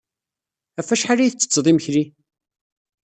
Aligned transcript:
Ɣef 0.77 0.87
wacḥal 0.89 1.19
ay 1.19 1.29
tettetted 1.31 1.65
imekli? 1.71 2.03